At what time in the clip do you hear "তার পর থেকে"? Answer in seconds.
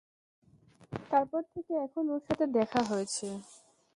1.09-1.73